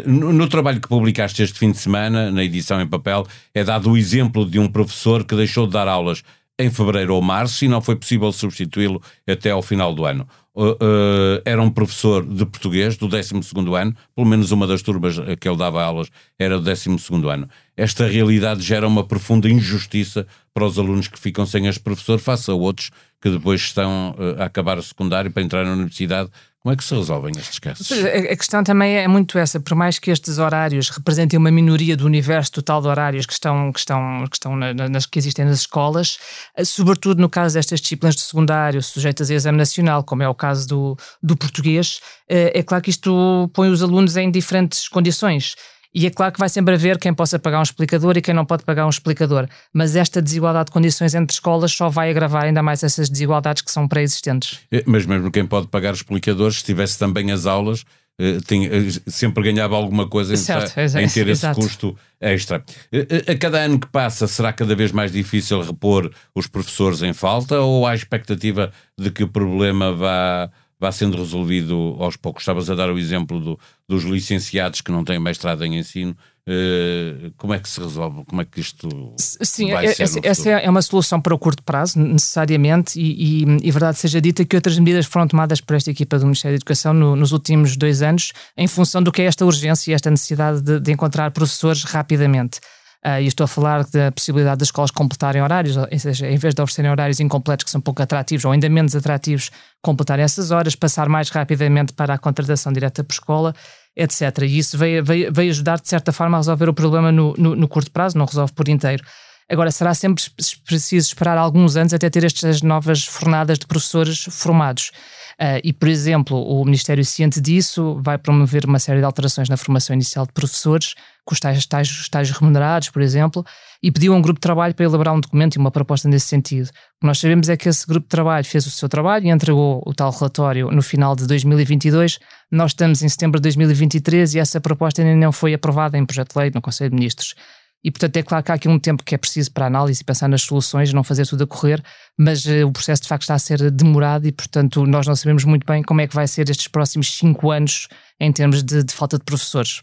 No, 0.06 0.48
trabalho 0.48 0.80
que 0.80 0.88
publicaste 0.88 1.42
este 1.42 1.58
fim 1.58 1.72
de 1.72 1.78
semana, 1.78 2.30
na 2.30 2.44
edição 2.44 2.80
em 2.80 2.86
papel, 2.86 3.26
é 3.52 3.64
dado 3.64 3.90
o 3.90 3.96
exemplo 3.96 4.48
de 4.48 4.58
um 4.58 4.68
professor 4.68 5.24
que 5.24 5.34
deixou 5.34 5.66
de 5.66 5.72
dar 5.72 5.88
aulas 5.88 6.22
em 6.62 6.70
fevereiro 6.70 7.14
ou 7.14 7.22
março 7.22 7.64
e 7.64 7.68
não 7.68 7.80
foi 7.80 7.96
possível 7.96 8.32
substituí-lo 8.32 9.02
até 9.28 9.50
ao 9.50 9.62
final 9.62 9.94
do 9.94 10.04
ano. 10.04 10.26
Uh, 10.54 10.72
uh, 10.72 11.42
era 11.44 11.62
um 11.62 11.70
professor 11.70 12.24
de 12.26 12.44
português 12.44 12.96
do 12.96 13.06
12 13.06 13.34
ano, 13.78 13.94
pelo 14.14 14.26
menos 14.26 14.50
uma 14.50 14.66
das 14.66 14.82
turmas 14.82 15.16
que 15.40 15.48
ele 15.48 15.56
dava 15.56 15.82
aulas 15.82 16.08
era 16.38 16.58
do 16.58 16.64
12 16.64 16.90
ano. 17.30 17.48
Esta 17.76 18.06
realidade 18.06 18.60
gera 18.60 18.86
uma 18.86 19.04
profunda 19.04 19.48
injustiça 19.48 20.26
para 20.52 20.66
os 20.66 20.78
alunos 20.78 21.08
que 21.08 21.18
ficam 21.18 21.46
sem 21.46 21.66
este 21.66 21.80
professor, 21.80 22.18
face 22.18 22.50
a 22.50 22.54
outros 22.54 22.90
que 23.20 23.30
depois 23.30 23.60
estão 23.60 24.14
uh, 24.18 24.42
a 24.42 24.46
acabar 24.46 24.78
o 24.78 24.82
secundário 24.82 25.30
para 25.30 25.42
entrar 25.42 25.64
na 25.64 25.72
universidade 25.72 26.30
como 26.62 26.74
é 26.74 26.76
que 26.76 26.84
se 26.84 26.94
resolvem 26.94 27.32
estes 27.38 27.58
casos? 27.58 27.90
A 27.90 28.36
questão 28.36 28.62
também 28.62 28.98
é 28.98 29.08
muito 29.08 29.38
essa, 29.38 29.58
por 29.58 29.74
mais 29.74 29.98
que 29.98 30.10
estes 30.10 30.36
horários 30.36 30.90
representem 30.90 31.38
uma 31.38 31.50
minoria 31.50 31.96
do 31.96 32.04
universo 32.04 32.52
total 32.52 32.82
de 32.82 32.88
horários 32.88 33.24
que 33.24 33.32
estão, 33.32 33.72
que 33.72 33.78
estão, 33.78 34.26
que 34.28 34.36
estão 34.36 34.54
na, 34.54 34.74
nas, 34.74 35.06
que 35.06 35.18
existem 35.18 35.46
nas 35.46 35.60
escolas, 35.60 36.18
eh, 36.54 36.62
sobretudo 36.62 37.18
no 37.18 37.30
caso 37.30 37.54
destas 37.54 37.80
disciplinas 37.80 38.14
de 38.14 38.20
secundário 38.20 38.82
sujeitas 38.82 39.30
a 39.30 39.34
exame 39.34 39.56
nacional, 39.56 40.04
como 40.04 40.22
é 40.22 40.28
o 40.28 40.34
caso 40.34 40.68
do, 40.68 40.98
do 41.22 41.34
português, 41.34 42.00
eh, 42.28 42.52
é 42.54 42.62
claro 42.62 42.84
que 42.84 42.90
isto 42.90 43.50
põe 43.54 43.70
os 43.70 43.82
alunos 43.82 44.18
em 44.18 44.30
diferentes 44.30 44.86
condições. 44.86 45.56
E 45.94 46.06
é 46.06 46.10
claro 46.10 46.32
que 46.32 46.38
vai 46.38 46.48
sempre 46.48 46.74
haver 46.74 46.98
quem 46.98 47.12
possa 47.12 47.38
pagar 47.38 47.58
um 47.58 47.62
explicador 47.62 48.16
e 48.16 48.22
quem 48.22 48.32
não 48.32 48.44
pode 48.44 48.64
pagar 48.64 48.86
um 48.86 48.90
explicador. 48.90 49.48
Mas 49.72 49.96
esta 49.96 50.22
desigualdade 50.22 50.66
de 50.66 50.72
condições 50.72 51.14
entre 51.14 51.34
escolas 51.34 51.72
só 51.72 51.88
vai 51.88 52.10
agravar 52.10 52.44
ainda 52.44 52.62
mais 52.62 52.82
essas 52.82 53.08
desigualdades 53.08 53.62
que 53.62 53.70
são 53.70 53.88
pré-existentes. 53.88 54.60
É, 54.70 54.84
mas 54.86 55.04
mesmo 55.04 55.30
quem 55.30 55.44
pode 55.44 55.66
pagar 55.68 55.94
explicadores, 55.94 56.58
se 56.58 56.64
tivesse 56.64 56.98
também 56.98 57.32
as 57.32 57.44
aulas, 57.44 57.84
eh, 58.20 58.38
tinha, 58.46 58.68
eh, 58.68 58.90
sempre 59.06 59.42
ganhava 59.42 59.74
alguma 59.74 60.06
coisa 60.06 60.36
certo, 60.36 60.78
em, 60.78 61.04
em, 61.04 61.08
ter 61.08 61.26
esse 61.26 61.46
exato. 61.46 61.58
custo 61.58 61.96
extra. 62.20 62.62
Eh, 62.92 63.32
a 63.32 63.34
cada 63.38 63.60
ano 63.60 63.80
que 63.80 63.86
passa, 63.86 64.26
será 64.26 64.52
cada 64.52 64.74
vez 64.74 64.92
mais 64.92 65.10
difícil 65.10 65.62
repor 65.62 66.12
os 66.34 66.46
professores 66.46 67.00
em 67.00 67.14
falta 67.14 67.60
ou 67.60 67.86
há 67.86 67.94
expectativa 67.94 68.70
de 68.98 69.10
que 69.10 69.24
o 69.24 69.28
problema 69.28 69.94
vá 69.94 70.50
vá 70.80 70.90
sendo 70.90 71.18
resolvido 71.18 71.96
aos 71.98 72.16
poucos. 72.16 72.42
Estavas 72.42 72.70
a 72.70 72.74
dar 72.74 72.90
o 72.90 72.98
exemplo 72.98 73.38
do, 73.38 73.60
dos 73.86 74.02
licenciados 74.04 74.80
que 74.80 74.90
não 74.90 75.04
têm 75.04 75.20
mestrado 75.20 75.64
em 75.64 75.78
ensino. 75.78 76.16
Uh, 76.48 77.30
como 77.36 77.52
é 77.52 77.58
que 77.58 77.68
se 77.68 77.78
resolve? 77.78 78.24
Como 78.24 78.40
é 78.40 78.44
que 78.46 78.60
isto 78.60 78.88
Sim, 79.18 79.72
vai 79.72 79.86
é, 79.86 79.92
ser 79.92 80.02
essa, 80.02 80.20
essa 80.22 80.50
é 80.50 80.70
uma 80.70 80.80
solução 80.80 81.20
para 81.20 81.34
o 81.34 81.38
curto 81.38 81.62
prazo, 81.62 82.00
necessariamente, 82.00 82.98
e, 82.98 83.44
e, 83.44 83.68
e, 83.68 83.70
verdade 83.70 83.98
seja 83.98 84.20
dita 84.20 84.44
que 84.44 84.56
outras 84.56 84.78
medidas 84.78 85.04
foram 85.04 85.28
tomadas 85.28 85.60
por 85.60 85.76
esta 85.76 85.90
equipa 85.90 86.18
do 86.18 86.24
Ministério 86.24 86.56
da 86.56 86.60
Educação 86.60 86.94
no, 86.94 87.14
nos 87.14 87.32
últimos 87.32 87.76
dois 87.76 88.00
anos, 88.00 88.32
em 88.56 88.66
função 88.66 89.02
do 89.02 89.12
que 89.12 89.20
é 89.20 89.26
esta 89.26 89.44
urgência 89.44 89.92
e 89.92 89.94
esta 89.94 90.10
necessidade 90.10 90.62
de, 90.62 90.80
de 90.80 90.90
encontrar 90.90 91.30
professores 91.30 91.84
rapidamente. 91.84 92.58
Uh, 93.04 93.18
e 93.22 93.26
estou 93.26 93.44
a 93.44 93.48
falar 93.48 93.82
da 93.84 94.12
possibilidade 94.12 94.58
das 94.58 94.68
escolas 94.68 94.90
completarem 94.90 95.40
horários, 95.40 95.74
ou 95.74 95.86
seja, 95.98 96.28
em 96.28 96.36
vez 96.36 96.54
de 96.54 96.60
oferecerem 96.60 96.90
horários 96.90 97.18
incompletos 97.18 97.64
que 97.64 97.70
são 97.70 97.80
pouco 97.80 98.02
atrativos 98.02 98.44
ou 98.44 98.52
ainda 98.52 98.68
menos 98.68 98.94
atrativos, 98.94 99.50
completarem 99.80 100.22
essas 100.22 100.50
horas, 100.50 100.76
passar 100.76 101.08
mais 101.08 101.30
rapidamente 101.30 101.94
para 101.94 102.12
a 102.12 102.18
contratação 102.18 102.70
direta 102.70 103.02
por 103.02 103.14
escola, 103.14 103.54
etc. 103.96 104.42
E 104.42 104.58
isso 104.58 104.76
veio, 104.76 105.02
ajudar, 105.50 105.80
de 105.80 105.88
certa 105.88 106.12
forma, 106.12 106.36
a 106.36 106.40
resolver 106.40 106.68
o 106.68 106.74
problema 106.74 107.10
no, 107.10 107.32
no, 107.38 107.56
no 107.56 107.68
curto 107.68 107.90
prazo, 107.90 108.18
não 108.18 108.26
resolve 108.26 108.52
por 108.52 108.68
inteiro. 108.68 109.02
Agora, 109.50 109.70
será 109.70 109.94
sempre 109.94 110.22
preciso 110.66 111.08
esperar 111.08 111.38
alguns 111.38 111.76
anos 111.76 111.94
até 111.94 112.08
ter 112.10 112.22
estas 112.22 112.60
novas 112.60 113.04
fornadas 113.04 113.58
de 113.58 113.66
professores 113.66 114.24
formados. 114.30 114.92
Uh, 115.40 115.56
e, 115.64 115.72
por 115.72 115.88
exemplo, 115.88 116.36
o 116.36 116.62
Ministério 116.66 117.02
ciente 117.02 117.40
disso 117.40 117.98
vai 118.02 118.18
promover 118.18 118.66
uma 118.66 118.78
série 118.78 118.98
de 118.98 119.06
alterações 119.06 119.48
na 119.48 119.56
formação 119.56 119.94
inicial 119.94 120.26
de 120.26 120.32
professores, 120.34 120.94
com 121.24 121.32
os 121.32 121.40
tais 121.40 121.56
estágios, 121.56 122.38
remunerados, 122.38 122.90
por 122.90 123.00
exemplo, 123.00 123.42
e 123.82 123.90
pediu 123.90 124.12
a 124.12 124.16
um 124.16 124.20
grupo 124.20 124.38
de 124.38 124.42
trabalho 124.42 124.74
para 124.74 124.84
elaborar 124.84 125.14
um 125.14 125.20
documento 125.20 125.54
e 125.54 125.58
uma 125.58 125.70
proposta 125.70 126.06
nesse 126.10 126.26
sentido. 126.26 126.66
O 126.66 127.00
que 127.00 127.06
nós 127.06 127.18
sabemos 127.18 127.48
é 127.48 127.56
que 127.56 127.70
esse 127.70 127.86
grupo 127.86 128.04
de 128.04 128.10
trabalho 128.10 128.44
fez 128.44 128.66
o 128.66 128.70
seu 128.70 128.86
trabalho 128.86 129.24
e 129.24 129.30
entregou 129.30 129.82
o 129.86 129.94
tal 129.94 130.10
relatório 130.10 130.70
no 130.70 130.82
final 130.82 131.16
de 131.16 131.26
2022. 131.26 132.18
Nós 132.50 132.72
estamos 132.72 133.02
em 133.02 133.08
setembro 133.08 133.40
de 133.40 133.44
2023 133.44 134.34
e 134.34 134.40
essa 134.40 134.60
proposta 134.60 135.00
ainda 135.00 135.16
não 135.16 135.32
foi 135.32 135.54
aprovada 135.54 135.96
em 135.96 136.04
projeto 136.04 136.34
de 136.34 136.38
lei 136.38 136.50
no 136.54 136.60
Conselho 136.60 136.90
de 136.90 136.96
Ministros. 136.96 137.34
E, 137.82 137.90
portanto, 137.90 138.16
é 138.16 138.22
claro 138.22 138.44
que 138.44 138.52
há 138.52 138.54
aqui 138.54 138.68
um 138.68 138.78
tempo 138.78 139.02
que 139.02 139.14
é 139.14 139.18
preciso 139.18 139.50
para 139.52 139.66
análise 139.66 140.02
e 140.02 140.04
pensar 140.04 140.28
nas 140.28 140.42
soluções, 140.42 140.92
não 140.92 141.02
fazer 141.02 141.26
tudo 141.26 141.44
a 141.44 141.46
correr, 141.46 141.82
mas 142.18 142.44
uh, 142.44 142.66
o 142.66 142.72
processo 142.72 143.02
de 143.02 143.08
facto 143.08 143.22
está 143.22 143.34
a 143.34 143.38
ser 143.38 143.70
demorado 143.70 144.26
e, 144.26 144.32
portanto, 144.32 144.84
nós 144.86 145.06
não 145.06 145.16
sabemos 145.16 145.44
muito 145.44 145.66
bem 145.66 145.82
como 145.82 146.00
é 146.00 146.06
que 146.06 146.14
vai 146.14 146.28
ser 146.28 146.48
estes 146.50 146.68
próximos 146.68 147.16
cinco 147.16 147.50
anos 147.50 147.88
em 148.20 148.30
termos 148.30 148.62
de, 148.62 148.82
de 148.82 148.92
falta 148.92 149.18
de 149.18 149.24
professores. 149.24 149.82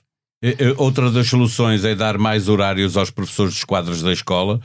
Outra 0.77 1.10
das 1.10 1.27
soluções 1.27 1.84
é 1.84 1.96
dar 1.96 2.20
mais 2.20 2.48
horários 2.48 2.96
aos 2.96 3.10
professores 3.10 3.56
dos 3.56 3.63
quadros 3.63 4.04
da 4.04 4.13
escola. 4.13 4.60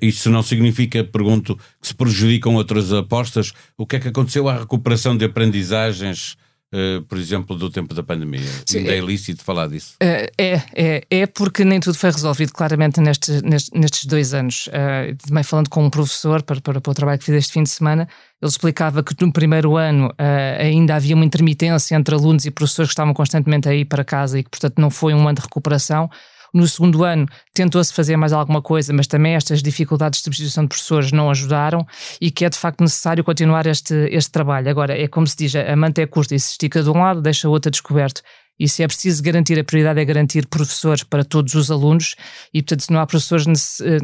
Isso 0.00 0.30
não 0.30 0.42
significa, 0.42 1.02
pergunto, 1.02 1.56
que 1.80 1.88
se 1.88 1.94
prejudicam 1.94 2.54
outras 2.54 2.92
apostas? 2.92 3.52
O 3.76 3.86
que 3.86 3.96
é 3.96 4.00
que 4.00 4.08
aconteceu 4.08 4.48
à 4.48 4.58
recuperação 4.58 5.16
de 5.16 5.24
aprendizagens 5.24 6.36
Uh, 6.74 7.02
por 7.02 7.16
exemplo, 7.16 7.54
do 7.56 7.70
tempo 7.70 7.94
da 7.94 8.02
pandemia. 8.02 8.42
Sim, 8.66 8.78
Ainda 8.78 8.90
é, 8.90 8.96
é 8.96 8.98
ilícito 8.98 9.44
falar 9.44 9.68
disso. 9.68 9.94
Uh, 10.02 10.26
é, 10.36 10.62
é, 10.74 11.06
é 11.08 11.26
porque 11.26 11.64
nem 11.64 11.78
tudo 11.78 11.96
foi 11.96 12.10
resolvido 12.10 12.52
claramente 12.52 13.00
nestes, 13.00 13.40
nestes, 13.42 13.70
nestes 13.72 14.06
dois 14.06 14.34
anos. 14.34 14.66
Uh, 14.66 15.14
também 15.24 15.44
falando 15.44 15.70
com 15.70 15.84
um 15.84 15.88
professor 15.88 16.42
para, 16.42 16.60
para, 16.60 16.80
para, 16.80 16.90
o 16.90 16.94
trabalho 16.94 17.16
que 17.20 17.26
fiz 17.26 17.36
este 17.36 17.52
fim 17.52 17.62
de 17.62 17.70
semana, 17.70 18.08
ele 18.42 18.50
explicava 18.50 19.04
que 19.04 19.14
no 19.24 19.32
primeiro 19.32 19.76
ano 19.76 20.12
ainda 20.58 20.96
havia 20.96 21.14
uma 21.14 21.24
intermitência 21.24 21.94
entre 21.94 22.12
alunos 22.12 22.44
e 22.44 22.50
professores 22.50 22.88
que 22.88 22.94
estavam 22.94 23.14
constantemente 23.14 23.68
a 23.68 23.74
ir 23.74 23.84
para 23.84 24.04
casa 24.04 24.40
e 24.40 24.42
que, 24.42 24.50
portanto, 24.50 24.74
não 24.78 24.90
foi 24.90 25.14
um 25.14 25.28
ano 25.28 25.36
de 25.36 25.42
recuperação. 25.42 26.10
No 26.54 26.68
segundo 26.68 27.02
ano 27.02 27.26
tentou-se 27.52 27.92
fazer 27.92 28.16
mais 28.16 28.32
alguma 28.32 28.62
coisa, 28.62 28.92
mas 28.92 29.08
também 29.08 29.34
estas 29.34 29.60
dificuldades 29.60 30.20
de 30.20 30.24
substituição 30.24 30.62
de 30.62 30.68
professores 30.68 31.10
não 31.10 31.28
ajudaram 31.28 31.84
e 32.20 32.30
que 32.30 32.44
é 32.44 32.48
de 32.48 32.56
facto 32.56 32.80
necessário 32.80 33.24
continuar 33.24 33.66
este, 33.66 33.94
este 34.12 34.30
trabalho. 34.30 34.70
Agora, 34.70 34.96
é 34.96 35.08
como 35.08 35.26
se 35.26 35.36
diz, 35.36 35.56
a 35.56 35.74
manta 35.74 36.00
é 36.00 36.06
curta 36.06 36.32
e 36.32 36.38
se 36.38 36.52
estica 36.52 36.80
de 36.80 36.88
um 36.88 37.00
lado, 37.00 37.20
deixa 37.20 37.48
o 37.48 37.50
outro 37.50 37.72
descoberto. 37.72 38.22
E 38.58 38.68
se 38.68 38.84
é 38.84 38.86
preciso 38.86 39.20
garantir, 39.20 39.58
a 39.58 39.64
prioridade 39.64 40.00
é 40.00 40.04
garantir 40.04 40.46
professores 40.46 41.02
para 41.02 41.24
todos 41.24 41.54
os 41.54 41.72
alunos, 41.72 42.14
e 42.52 42.62
portanto, 42.62 42.82
se 42.82 42.92
não 42.92 43.00
há 43.00 43.06
professores 43.06 43.80
eh, 43.80 43.98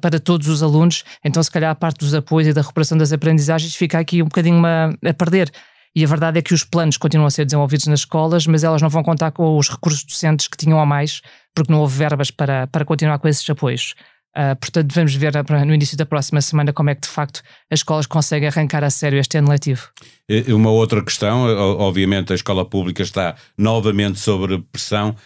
para 0.00 0.18
todos 0.18 0.48
os 0.48 0.62
alunos, 0.62 1.04
então 1.22 1.42
se 1.42 1.50
calhar 1.50 1.70
a 1.70 1.74
parte 1.74 1.98
dos 1.98 2.14
apoios 2.14 2.48
e 2.48 2.52
da 2.54 2.62
recuperação 2.62 2.96
das 2.96 3.12
aprendizagens 3.12 3.74
fica 3.74 3.98
aqui 3.98 4.22
um 4.22 4.26
bocadinho 4.26 4.56
uma, 4.56 4.96
a 5.04 5.12
perder. 5.12 5.52
E 5.94 6.04
a 6.04 6.06
verdade 6.06 6.38
é 6.38 6.42
que 6.42 6.54
os 6.54 6.62
planos 6.62 6.96
continuam 6.96 7.26
a 7.26 7.30
ser 7.30 7.44
desenvolvidos 7.44 7.86
nas 7.86 8.00
escolas, 8.00 8.46
mas 8.46 8.62
elas 8.62 8.80
não 8.80 8.88
vão 8.88 9.02
contar 9.02 9.32
com 9.32 9.58
os 9.58 9.68
recursos 9.68 10.04
docentes 10.04 10.46
que 10.46 10.56
tinham 10.56 10.80
a 10.80 10.86
mais, 10.86 11.20
porque 11.54 11.72
não 11.72 11.80
houve 11.80 11.98
verbas 11.98 12.30
para, 12.30 12.66
para 12.68 12.84
continuar 12.84 13.18
com 13.18 13.26
esses 13.26 13.48
apoios. 13.50 13.94
Uh, 14.30 14.54
portanto, 14.60 14.92
vamos 14.94 15.12
ver 15.16 15.32
no 15.66 15.74
início 15.74 15.96
da 15.96 16.06
próxima 16.06 16.40
semana 16.40 16.72
como 16.72 16.88
é 16.90 16.94
que 16.94 17.00
de 17.00 17.08
facto 17.08 17.42
as 17.68 17.80
escolas 17.80 18.06
conseguem 18.06 18.48
arrancar 18.48 18.84
a 18.84 18.90
sério 18.90 19.18
este 19.18 19.36
ano 19.38 19.50
letivo. 19.50 19.88
Uma 20.46 20.70
outra 20.70 21.02
questão, 21.02 21.42
obviamente 21.78 22.32
a 22.32 22.36
escola 22.36 22.64
pública 22.64 23.02
está 23.02 23.34
novamente 23.58 24.20
sob 24.20 24.62
pressão. 24.70 25.16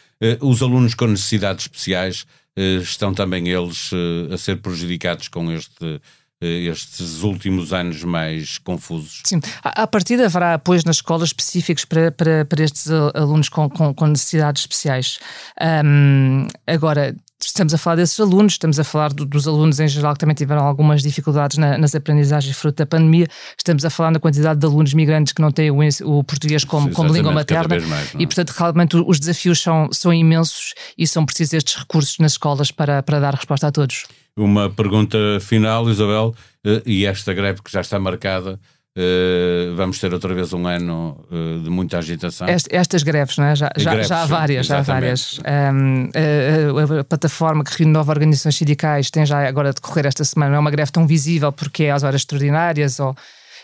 Os 0.40 0.62
alunos 0.62 0.94
com 0.94 1.06
necessidades 1.06 1.66
especiais 1.66 2.24
estão 2.56 3.12
também 3.12 3.46
eles 3.48 3.90
a 4.32 4.38
ser 4.38 4.56
prejudicados 4.62 5.28
com 5.28 5.52
este 5.52 6.00
estes 6.46 7.22
últimos 7.22 7.72
anos 7.72 8.02
mais 8.04 8.58
confusos. 8.58 9.22
Sim, 9.24 9.40
a 9.62 9.86
partir 9.86 10.20
haverá 10.20 10.54
apoios 10.54 10.84
nas 10.84 10.96
escolas 10.96 11.28
específicos 11.28 11.84
para, 11.84 12.10
para, 12.12 12.44
para 12.44 12.62
estes 12.62 12.90
alunos 13.14 13.48
com, 13.48 13.68
com, 13.68 13.94
com 13.94 14.06
necessidades 14.06 14.62
especiais. 14.62 15.18
Um, 15.60 16.46
agora, 16.66 17.14
estamos 17.46 17.74
a 17.74 17.78
falar 17.78 17.96
desses 17.96 18.18
alunos, 18.18 18.54
estamos 18.54 18.78
a 18.78 18.84
falar 18.84 19.12
do, 19.12 19.24
dos 19.24 19.46
alunos 19.46 19.80
em 19.80 19.88
geral 19.88 20.14
que 20.14 20.20
também 20.20 20.34
tiveram 20.34 20.64
algumas 20.64 21.02
dificuldades 21.02 21.58
na, 21.58 21.76
nas 21.78 21.94
aprendizagens 21.94 22.56
fruto 22.56 22.76
da 22.76 22.86
pandemia, 22.86 23.26
estamos 23.56 23.84
a 23.84 23.90
falar 23.90 24.10
na 24.10 24.18
quantidade 24.18 24.58
de 24.58 24.66
alunos 24.66 24.94
migrantes 24.94 25.32
que 25.32 25.42
não 25.42 25.50
têm 25.50 25.70
o, 25.70 25.78
o 26.04 26.24
português 26.24 26.64
como, 26.64 26.90
como 26.90 27.12
língua 27.12 27.32
materna 27.32 27.80
mais, 27.80 28.12
e, 28.18 28.26
portanto, 28.26 28.50
realmente 28.50 28.96
os 28.96 29.18
desafios 29.18 29.60
são, 29.60 29.88
são 29.92 30.12
imensos 30.12 30.74
e 30.96 31.06
são 31.06 31.24
precisos 31.24 31.54
estes 31.54 31.76
recursos 31.76 32.18
nas 32.18 32.32
escolas 32.32 32.70
para, 32.70 33.02
para 33.02 33.20
dar 33.20 33.34
resposta 33.34 33.66
a 33.66 33.72
todos. 33.72 34.04
Uma 34.36 34.68
pergunta 34.68 35.16
final, 35.40 35.88
Isabel, 35.88 36.34
eh, 36.66 36.82
e 36.84 37.06
esta 37.06 37.32
greve 37.32 37.62
que 37.62 37.70
já 37.70 37.80
está 37.80 38.00
marcada, 38.00 38.58
eh, 38.96 39.72
vamos 39.74 39.98
ter 39.98 40.12
outra 40.12 40.32
vez 40.34 40.52
um 40.52 40.66
ano 40.66 41.24
eh, 41.30 41.62
de 41.62 41.70
muita 41.70 41.98
agitação. 41.98 42.46
estas 42.48 43.02
greves, 43.02 43.36
não 43.36 43.46
é? 43.46 43.56
Já, 43.56 43.70
já, 43.76 43.90
greves, 43.90 44.08
já 44.08 44.22
há 44.22 44.26
várias, 44.26 44.66
já 44.66 44.78
há 44.78 44.82
várias. 44.82 45.40
Um, 45.40 46.10
a, 46.14 46.96
a, 46.96 47.00
a, 47.00 47.04
plataforma 47.04 47.64
que 47.64 47.82
renova 47.82 48.12
organizações 48.12 48.56
sindicais 48.56 49.10
tem 49.10 49.26
já 49.26 49.46
agora 49.46 49.70
a 49.70 49.72
decorrer 49.72 50.06
esta 50.06 50.24
semana. 50.24 50.50
Não 50.50 50.56
é 50.56 50.60
uma 50.60 50.70
greve 50.70 50.92
tão 50.92 51.06
visível 51.06 51.52
porque 51.52 51.84
é 51.84 51.90
às 51.90 52.02
horas 52.04 52.20
extraordinárias 52.20 53.00
ou 53.00 53.16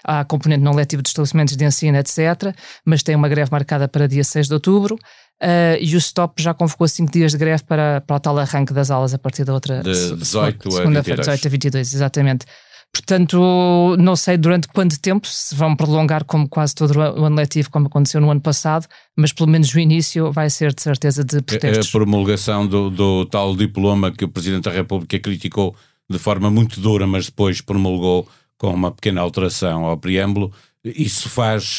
há 0.04 0.24
componente 0.24 0.62
não 0.62 0.74
letivo 0.74 1.02
de 1.02 1.08
estabelecimentos 1.08 1.56
de 1.56 1.64
ensino, 1.64 1.96
etc. 1.98 2.54
Mas 2.84 3.02
tem 3.02 3.14
uma 3.14 3.28
greve 3.28 3.50
marcada 3.52 3.86
para 3.86 4.08
dia 4.08 4.24
6 4.24 4.48
de 4.48 4.54
outubro. 4.54 4.98
Uh, 5.42 5.80
e 5.80 5.96
o 5.96 6.00
STOP 6.00 6.42
já 6.42 6.52
convocou 6.52 6.86
5 6.86 7.10
dias 7.10 7.32
de 7.32 7.38
greve 7.38 7.62
para, 7.64 8.02
para 8.02 8.16
o 8.16 8.20
tal 8.20 8.38
arranque 8.38 8.74
das 8.74 8.90
aulas 8.90 9.14
a 9.14 9.18
partir 9.18 9.42
da 9.42 9.54
outra 9.54 9.82
de 9.82 10.14
18 10.16 10.70
segunda-feira, 10.70 11.22
18 11.22 11.46
a 11.46 11.50
22, 11.50 11.94
exatamente. 11.94 12.46
Portanto, 12.92 13.96
não 13.98 14.16
sei 14.16 14.36
durante 14.36 14.66
quanto 14.68 15.00
tempo, 15.00 15.26
se 15.26 15.54
vão 15.54 15.76
prolongar 15.76 16.24
como 16.24 16.48
quase 16.48 16.74
todo 16.74 16.94
o 16.94 17.24
ano 17.24 17.36
letivo, 17.36 17.70
como 17.70 17.86
aconteceu 17.86 18.20
no 18.20 18.30
ano 18.30 18.40
passado, 18.40 18.86
mas 19.16 19.32
pelo 19.32 19.48
menos 19.48 19.72
o 19.72 19.78
início 19.78 20.32
vai 20.32 20.50
ser 20.50 20.74
de 20.74 20.82
certeza 20.82 21.24
de 21.24 21.40
protestos. 21.40 21.88
A 21.88 21.90
promulgação 21.92 22.66
do, 22.66 22.90
do 22.90 23.24
tal 23.26 23.54
diploma 23.54 24.10
que 24.10 24.24
o 24.24 24.28
Presidente 24.28 24.64
da 24.64 24.72
República 24.72 25.18
criticou 25.20 25.74
de 26.10 26.18
forma 26.18 26.50
muito 26.50 26.80
dura, 26.80 27.06
mas 27.06 27.26
depois 27.26 27.60
promulgou 27.60 28.28
com 28.58 28.74
uma 28.74 28.90
pequena 28.90 29.20
alteração 29.20 29.86
ao 29.86 29.96
preâmbulo, 29.96 30.52
isso 30.84 31.28
faz 31.28 31.78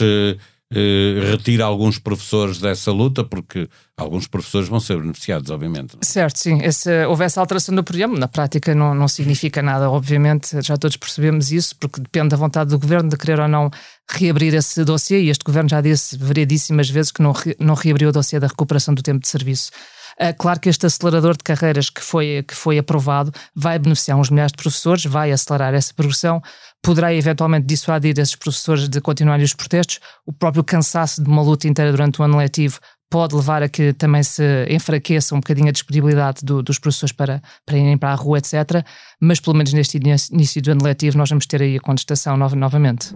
eh, 0.73 1.31
retira 1.31 1.65
alguns 1.65 1.99
professores 1.99 2.59
dessa 2.59 2.91
luta, 2.91 3.25
porque 3.25 3.67
alguns 3.97 4.25
professores 4.25 4.69
vão 4.69 4.79
ser 4.79 4.99
beneficiados, 4.99 5.51
obviamente. 5.51 5.97
Certo, 6.01 6.37
sim. 6.37 6.61
Esse, 6.61 7.05
houve 7.05 7.25
essa 7.25 7.41
alteração 7.41 7.75
do 7.75 7.83
programa, 7.83 8.17
na 8.17 8.27
prática 8.27 8.73
não, 8.73 8.95
não 8.95 9.07
significa 9.07 9.61
nada, 9.61 9.89
obviamente, 9.89 10.61
já 10.61 10.77
todos 10.77 10.95
percebemos 10.95 11.51
isso, 11.51 11.75
porque 11.77 11.99
depende 11.99 12.29
da 12.29 12.37
vontade 12.37 12.69
do 12.69 12.79
governo 12.79 13.09
de 13.09 13.17
querer 13.17 13.41
ou 13.41 13.49
não 13.49 13.69
reabrir 14.09 14.53
esse 14.53 14.85
dossiê, 14.85 15.21
e 15.23 15.29
este 15.29 15.43
governo 15.43 15.69
já 15.69 15.81
disse 15.81 16.17
variedíssimas 16.17 16.89
vezes 16.89 17.11
que 17.11 17.21
não, 17.21 17.33
não 17.59 17.73
reabriu 17.73 18.09
o 18.09 18.11
dossiê 18.13 18.39
da 18.39 18.47
recuperação 18.47 18.93
do 18.93 19.03
tempo 19.03 19.19
de 19.19 19.27
serviço. 19.27 19.71
Uh, 20.21 20.35
claro 20.37 20.59
que 20.59 20.69
este 20.69 20.85
acelerador 20.85 21.35
de 21.35 21.43
carreiras 21.43 21.89
que 21.89 22.01
foi, 22.01 22.43
que 22.47 22.53
foi 22.53 22.77
aprovado 22.77 23.31
vai 23.55 23.79
beneficiar 23.79 24.19
uns 24.19 24.29
milhares 24.29 24.51
de 24.51 24.57
professores, 24.57 25.03
vai 25.05 25.31
acelerar 25.31 25.73
essa 25.73 25.91
progressão, 25.95 26.39
poderá 26.79 27.11
eventualmente 27.11 27.65
dissuadir 27.65 28.19
esses 28.19 28.35
professores 28.35 28.87
de 28.87 29.01
continuarem 29.01 29.43
os 29.43 29.55
protestos. 29.55 29.99
O 30.23 30.31
próprio 30.31 30.63
cansaço 30.63 31.23
de 31.23 31.27
uma 31.27 31.41
luta 31.41 31.67
inteira 31.67 31.91
durante 31.91 32.21
o 32.21 32.23
ano 32.23 32.37
letivo 32.37 32.79
pode 33.09 33.35
levar 33.35 33.63
a 33.63 33.67
que 33.67 33.93
também 33.93 34.21
se 34.21 34.43
enfraqueça 34.69 35.33
um 35.33 35.39
bocadinho 35.39 35.69
a 35.69 35.71
disponibilidade 35.71 36.45
do, 36.45 36.61
dos 36.61 36.77
professores 36.77 37.11
para, 37.11 37.41
para 37.65 37.77
irem 37.77 37.97
para 37.97 38.11
a 38.11 38.15
rua, 38.15 38.37
etc. 38.37 38.85
Mas 39.19 39.39
pelo 39.39 39.55
menos 39.55 39.73
neste 39.73 39.97
início 39.97 40.61
do 40.61 40.71
ano 40.71 40.83
letivo 40.83 41.17
nós 41.17 41.29
vamos 41.29 41.47
ter 41.47 41.63
aí 41.63 41.77
a 41.77 41.81
contestação 41.81 42.37
nova, 42.37 42.55
novamente. 42.55 43.15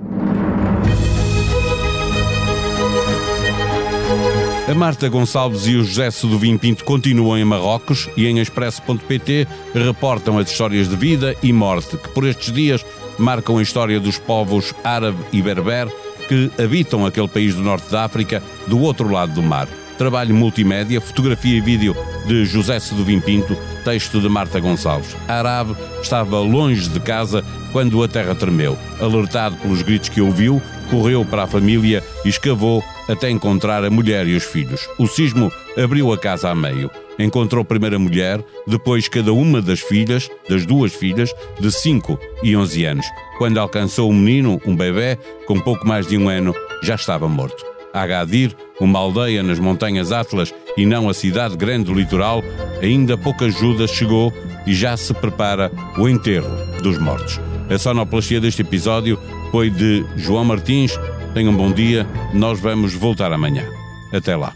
A 4.67 4.73
Marta 4.73 5.07
Gonçalves 5.07 5.67
e 5.67 5.75
o 5.75 5.83
José 5.83 6.09
Seduvim 6.09 6.57
Pinto 6.57 6.83
continuam 6.83 7.37
em 7.37 7.45
Marrocos 7.45 8.09
e 8.17 8.25
em 8.25 8.39
Expresso.pt 8.39 9.47
reportam 9.75 10.39
as 10.39 10.49
histórias 10.49 10.89
de 10.89 10.95
vida 10.95 11.35
e 11.43 11.53
morte 11.53 11.95
que 11.97 12.09
por 12.09 12.25
estes 12.25 12.51
dias 12.51 12.83
marcam 13.19 13.59
a 13.59 13.61
história 13.61 13.99
dos 13.99 14.17
povos 14.17 14.73
árabe 14.83 15.19
e 15.31 15.39
berber 15.39 15.87
que 16.27 16.49
habitam 16.59 17.05
aquele 17.05 17.27
país 17.27 17.53
do 17.53 17.61
norte 17.61 17.91
da 17.91 18.05
África 18.05 18.41
do 18.65 18.81
outro 18.81 19.07
lado 19.07 19.33
do 19.33 19.43
mar. 19.43 19.67
Trabalho 19.99 20.33
multimédia, 20.33 20.99
fotografia 20.99 21.55
e 21.55 21.61
vídeo 21.61 21.95
de 22.25 22.43
José 22.45 22.79
Seduvim 22.79 23.19
Pinto, 23.19 23.55
texto 23.83 24.19
de 24.19 24.27
Marta 24.27 24.59
Gonçalves. 24.59 25.15
A 25.27 25.33
Arabe 25.33 25.75
estava 26.01 26.39
longe 26.39 26.89
de 26.89 26.99
casa 26.99 27.45
quando 27.71 28.01
a 28.01 28.07
terra 28.07 28.33
tremeu. 28.33 28.75
Alertado 28.99 29.57
pelos 29.57 29.83
gritos 29.83 30.09
que 30.09 30.21
ouviu, 30.21 30.59
correu 30.95 31.25
para 31.25 31.43
a 31.43 31.47
família 31.47 32.01
e 32.23 32.29
escavou 32.29 32.81
até 33.09 33.29
encontrar 33.29 33.83
a 33.83 33.89
mulher 33.89 34.25
e 34.27 34.33
os 34.33 34.45
filhos. 34.45 34.87
O 34.97 35.07
sismo 35.07 35.51
abriu 35.77 36.13
a 36.13 36.17
casa 36.17 36.49
a 36.49 36.55
meio. 36.55 36.89
Encontrou 37.19 37.65
primeiro 37.65 37.97
a 37.97 37.99
mulher, 37.99 38.41
depois 38.65 39.09
cada 39.09 39.33
uma 39.33 39.61
das 39.61 39.81
filhas, 39.81 40.29
das 40.49 40.65
duas 40.65 40.93
filhas, 40.93 41.33
de 41.59 41.69
5 41.69 42.17
e 42.41 42.55
11 42.55 42.85
anos. 42.85 43.05
Quando 43.37 43.57
alcançou 43.57 44.09
o 44.09 44.13
menino, 44.13 44.61
um 44.65 44.73
bebê, 44.73 45.17
com 45.45 45.59
pouco 45.59 45.85
mais 45.85 46.07
de 46.07 46.17
um 46.17 46.29
ano, 46.29 46.55
já 46.81 46.95
estava 46.95 47.27
morto. 47.27 47.61
Agadir, 47.93 48.55
uma 48.79 48.99
aldeia 48.99 49.43
nas 49.43 49.59
montanhas 49.59 50.13
Atlas 50.13 50.53
e 50.77 50.85
não 50.85 51.09
a 51.09 51.13
cidade 51.13 51.57
grande 51.57 51.85
do 51.85 51.93
litoral, 51.93 52.41
ainda 52.81 53.17
pouca 53.17 53.45
ajuda 53.45 53.85
chegou 53.85 54.33
e 54.65 54.73
já 54.73 54.95
se 54.95 55.13
prepara 55.13 55.71
o 55.97 56.07
enterro 56.07 56.49
dos 56.81 56.97
mortos. 56.97 57.39
A 57.69 57.77
sonoplastia 57.77 58.39
deste 58.39 58.61
episódio 58.61 59.19
foi 59.55 59.69
de 59.69 60.05
João 60.17 60.43
Martins, 60.43 60.99
Tenham 61.33 61.53
um 61.53 61.55
bom 61.55 61.71
dia, 61.71 62.05
nós 62.33 62.59
vamos 62.59 62.93
voltar 62.93 63.31
amanhã. 63.31 63.63
Até 64.11 64.35
lá. 64.35 64.53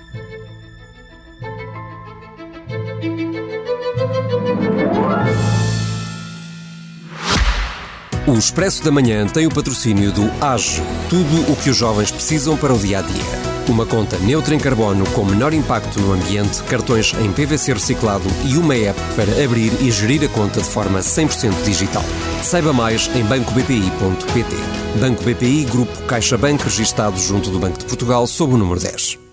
O 8.27 8.33
Expresso 8.33 8.83
da 8.83 8.91
Manhã 8.91 9.25
tem 9.25 9.47
o 9.47 9.49
patrocínio 9.49 10.11
do 10.11 10.29
AGE 10.43 10.81
tudo 11.09 11.49
o 11.49 11.55
que 11.55 11.69
os 11.69 11.77
jovens 11.77 12.11
precisam 12.11 12.57
para 12.57 12.73
o 12.73 12.77
dia 12.77 12.99
a 12.99 13.01
dia. 13.01 13.48
Uma 13.69 13.85
conta 13.85 14.17
neutra 14.17 14.55
em 14.55 14.57
carbono 14.57 15.07
com 15.11 15.23
menor 15.23 15.53
impacto 15.53 15.99
no 15.99 16.11
ambiente, 16.11 16.63
cartões 16.63 17.13
em 17.13 17.31
PVC 17.31 17.71
reciclado 17.73 18.27
e 18.43 18.57
uma 18.57 18.75
app 18.75 18.99
para 19.15 19.45
abrir 19.45 19.71
e 19.79 19.91
gerir 19.91 20.25
a 20.25 20.27
conta 20.27 20.59
de 20.59 20.67
forma 20.67 21.01
100% 21.01 21.63
digital. 21.63 22.03
Saiba 22.41 22.73
mais 22.73 23.07
em 23.15 23.23
bancobpi.pt. 23.23 24.55
Banco 24.99 25.23
BPI, 25.23 25.65
Grupo 25.65 26.01
CaixaBank, 26.07 26.63
registado 26.63 27.19
junto 27.19 27.51
do 27.51 27.59
Banco 27.59 27.77
de 27.77 27.85
Portugal, 27.85 28.25
sob 28.25 28.55
o 28.55 28.57
número 28.57 28.79
10. 28.79 29.28